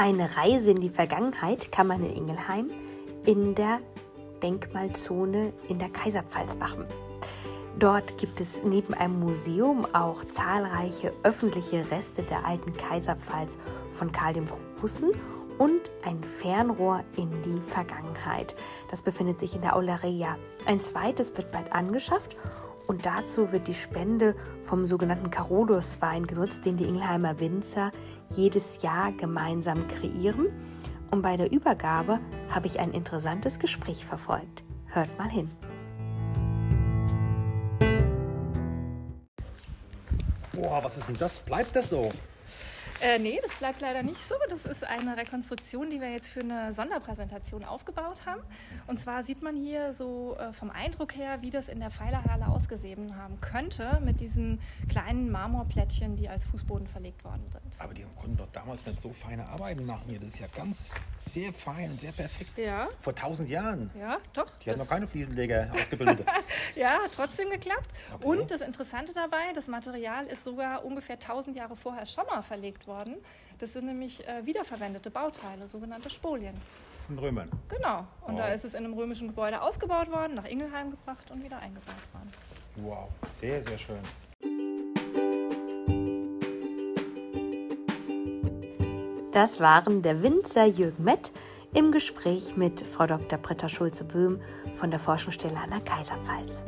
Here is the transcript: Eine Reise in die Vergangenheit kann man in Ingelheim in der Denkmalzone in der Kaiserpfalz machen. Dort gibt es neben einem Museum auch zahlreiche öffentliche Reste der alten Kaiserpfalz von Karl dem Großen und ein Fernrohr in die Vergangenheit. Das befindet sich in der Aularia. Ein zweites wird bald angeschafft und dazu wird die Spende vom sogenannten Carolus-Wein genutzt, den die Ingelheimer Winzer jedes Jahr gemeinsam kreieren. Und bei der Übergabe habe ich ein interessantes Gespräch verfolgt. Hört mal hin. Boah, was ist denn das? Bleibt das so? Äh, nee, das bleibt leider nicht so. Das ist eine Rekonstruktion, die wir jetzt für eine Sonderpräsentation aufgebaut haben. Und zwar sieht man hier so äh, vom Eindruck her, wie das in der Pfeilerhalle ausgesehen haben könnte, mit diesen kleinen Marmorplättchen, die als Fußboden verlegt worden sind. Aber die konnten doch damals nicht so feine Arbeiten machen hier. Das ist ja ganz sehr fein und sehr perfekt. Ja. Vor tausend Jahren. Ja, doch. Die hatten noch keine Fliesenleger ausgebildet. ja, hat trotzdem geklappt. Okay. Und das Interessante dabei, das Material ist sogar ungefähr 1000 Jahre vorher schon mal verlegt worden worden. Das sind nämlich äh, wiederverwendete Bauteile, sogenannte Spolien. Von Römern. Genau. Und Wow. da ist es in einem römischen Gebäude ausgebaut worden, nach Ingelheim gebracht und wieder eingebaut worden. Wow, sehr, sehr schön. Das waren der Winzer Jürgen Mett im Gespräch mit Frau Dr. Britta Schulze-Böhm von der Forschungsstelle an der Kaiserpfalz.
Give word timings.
Eine 0.00 0.34
Reise 0.34 0.70
in 0.70 0.80
die 0.80 0.88
Vergangenheit 0.88 1.70
kann 1.70 1.86
man 1.86 2.02
in 2.02 2.16
Ingelheim 2.16 2.70
in 3.26 3.54
der 3.54 3.80
Denkmalzone 4.42 5.52
in 5.68 5.78
der 5.78 5.90
Kaiserpfalz 5.90 6.56
machen. 6.56 6.86
Dort 7.78 8.16
gibt 8.16 8.40
es 8.40 8.62
neben 8.64 8.94
einem 8.94 9.20
Museum 9.20 9.86
auch 9.92 10.24
zahlreiche 10.24 11.12
öffentliche 11.22 11.90
Reste 11.90 12.22
der 12.22 12.46
alten 12.46 12.74
Kaiserpfalz 12.78 13.58
von 13.90 14.10
Karl 14.10 14.32
dem 14.32 14.46
Großen 14.78 15.10
und 15.58 15.90
ein 16.06 16.24
Fernrohr 16.24 17.04
in 17.18 17.30
die 17.42 17.60
Vergangenheit. 17.60 18.56
Das 18.90 19.02
befindet 19.02 19.38
sich 19.38 19.54
in 19.54 19.60
der 19.60 19.76
Aularia. 19.76 20.38
Ein 20.64 20.80
zweites 20.80 21.36
wird 21.36 21.52
bald 21.52 21.74
angeschafft 21.74 22.38
und 22.90 23.06
dazu 23.06 23.52
wird 23.52 23.68
die 23.68 23.74
Spende 23.74 24.34
vom 24.64 24.84
sogenannten 24.84 25.30
Carolus-Wein 25.30 26.26
genutzt, 26.26 26.66
den 26.66 26.76
die 26.76 26.86
Ingelheimer 26.86 27.38
Winzer 27.38 27.92
jedes 28.30 28.82
Jahr 28.82 29.12
gemeinsam 29.12 29.86
kreieren. 29.86 30.48
Und 31.12 31.22
bei 31.22 31.36
der 31.36 31.52
Übergabe 31.52 32.18
habe 32.48 32.66
ich 32.66 32.80
ein 32.80 32.90
interessantes 32.90 33.60
Gespräch 33.60 34.04
verfolgt. 34.04 34.64
Hört 34.86 35.16
mal 35.16 35.28
hin. 35.28 35.52
Boah, 40.52 40.82
was 40.82 40.96
ist 40.96 41.08
denn 41.08 41.16
das? 41.16 41.38
Bleibt 41.38 41.76
das 41.76 41.90
so? 41.90 42.10
Äh, 43.02 43.18
nee, 43.18 43.40
das 43.42 43.52
bleibt 43.54 43.80
leider 43.80 44.02
nicht 44.02 44.22
so. 44.22 44.34
Das 44.50 44.66
ist 44.66 44.84
eine 44.84 45.16
Rekonstruktion, 45.16 45.88
die 45.88 46.00
wir 46.00 46.10
jetzt 46.10 46.28
für 46.30 46.40
eine 46.40 46.72
Sonderpräsentation 46.72 47.64
aufgebaut 47.64 48.26
haben. 48.26 48.42
Und 48.86 49.00
zwar 49.00 49.22
sieht 49.22 49.42
man 49.42 49.56
hier 49.56 49.94
so 49.94 50.36
äh, 50.38 50.52
vom 50.52 50.70
Eindruck 50.70 51.16
her, 51.16 51.40
wie 51.40 51.48
das 51.50 51.68
in 51.68 51.80
der 51.80 51.90
Pfeilerhalle 51.90 52.48
ausgesehen 52.48 53.16
haben 53.16 53.40
könnte, 53.40 54.00
mit 54.04 54.20
diesen 54.20 54.60
kleinen 54.90 55.30
Marmorplättchen, 55.30 56.16
die 56.16 56.28
als 56.28 56.46
Fußboden 56.46 56.86
verlegt 56.88 57.24
worden 57.24 57.42
sind. 57.50 57.80
Aber 57.80 57.94
die 57.94 58.04
konnten 58.18 58.36
doch 58.36 58.48
damals 58.52 58.84
nicht 58.84 59.00
so 59.00 59.12
feine 59.12 59.48
Arbeiten 59.48 59.86
machen 59.86 60.04
hier. 60.06 60.20
Das 60.20 60.28
ist 60.30 60.40
ja 60.40 60.46
ganz 60.54 60.92
sehr 61.22 61.52
fein 61.54 61.90
und 61.90 62.00
sehr 62.00 62.12
perfekt. 62.12 62.58
Ja. 62.58 62.88
Vor 63.00 63.14
tausend 63.14 63.48
Jahren. 63.48 63.90
Ja, 63.98 64.18
doch. 64.34 64.58
Die 64.58 64.70
hatten 64.70 64.80
noch 64.80 64.88
keine 64.88 65.06
Fliesenleger 65.06 65.70
ausgebildet. 65.72 66.26
ja, 66.74 66.98
hat 67.02 67.12
trotzdem 67.14 67.48
geklappt. 67.48 67.90
Okay. 68.14 68.26
Und 68.26 68.50
das 68.50 68.60
Interessante 68.60 69.14
dabei, 69.14 69.54
das 69.54 69.68
Material 69.68 70.26
ist 70.26 70.44
sogar 70.44 70.84
ungefähr 70.84 71.16
1000 71.16 71.56
Jahre 71.56 71.76
vorher 71.76 72.04
schon 72.04 72.26
mal 72.26 72.42
verlegt 72.42 72.86
worden 72.86 72.89
worden. 72.90 73.14
Das 73.58 73.72
sind 73.72 73.86
nämlich 73.86 74.26
äh, 74.26 74.44
wiederverwendete 74.44 75.10
Bauteile, 75.10 75.66
sogenannte 75.68 76.10
Spolien. 76.10 76.54
Von 77.06 77.18
Römern. 77.18 77.48
Genau. 77.68 78.00
Und 78.26 78.34
Wow. 78.34 78.40
da 78.40 78.48
ist 78.52 78.64
es 78.64 78.74
in 78.74 78.84
einem 78.84 78.94
römischen 78.94 79.28
Gebäude 79.28 79.62
ausgebaut 79.62 80.10
worden, 80.10 80.34
nach 80.34 80.44
Ingelheim 80.44 80.90
gebracht 80.90 81.30
und 81.30 81.42
wieder 81.42 81.58
eingebaut 81.58 81.94
worden. 82.12 82.30
Wow, 82.76 83.08
sehr, 83.30 83.62
sehr 83.62 83.78
schön. 83.78 83.98
Das 89.32 89.60
waren 89.60 90.02
der 90.02 90.22
Winzer 90.22 90.66
Jürgen 90.66 91.04
Mett 91.04 91.32
im 91.72 91.92
Gespräch 91.92 92.56
mit 92.56 92.80
Frau 92.80 93.06
Dr. 93.06 93.38
Britta 93.38 93.68
Schulze-Böhm 93.68 94.40
von 94.74 94.90
der 94.90 94.98
Forschungsstelle 94.98 95.56
an 95.56 95.70
der 95.70 95.80
Kaiserpfalz. 95.80 96.64